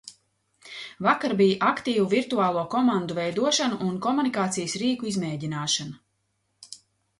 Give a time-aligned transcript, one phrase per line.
[1.07, 6.75] Vakar bija aktīva virtuālo komandu veidošana un komunikācijas rīku izmēģināšana.